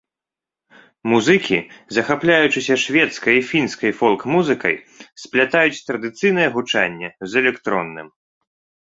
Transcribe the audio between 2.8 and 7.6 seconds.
шведскай і фінскай фолк-музыкай, сплятаюць традыцыйнае гучанне з